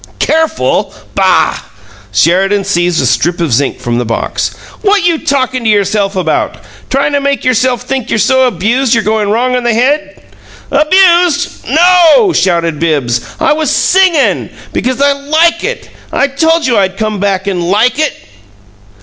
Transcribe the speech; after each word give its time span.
"Careful? 0.17 0.95
Boh!" 1.13 1.55
Sheridan 2.11 2.63
seized 2.63 2.99
a 2.99 3.05
strip 3.05 3.39
of 3.39 3.53
zinc 3.53 3.79
from 3.79 3.99
the 3.99 4.03
box. 4.03 4.55
"What 4.81 5.05
you 5.05 5.19
talkin' 5.23 5.63
to 5.63 5.69
yourself 5.69 6.15
about? 6.15 6.55
Tryin' 6.89 7.13
to 7.13 7.21
make 7.21 7.45
yourself 7.45 7.83
think 7.83 8.09
you're 8.09 8.17
so 8.17 8.47
abused 8.47 8.95
you're 8.95 9.03
goin' 9.03 9.29
wrong 9.29 9.53
in 9.55 9.63
the 9.63 9.75
head?" 9.75 10.23
"'Abused'? 10.71 11.67
No!" 11.69 12.33
shouted 12.33 12.79
Bibbs. 12.79 13.21
"I 13.39 13.53
was 13.53 13.69
SINGING 13.69 14.49
because 14.73 14.99
I 14.99 15.11
'like 15.11 15.63
it'! 15.63 15.91
I 16.11 16.27
told 16.29 16.65
you 16.65 16.79
I'd 16.79 16.97
come 16.97 17.19
back 17.19 17.45
and 17.45 17.69
'like 17.69 17.99
it.'" 17.99 18.17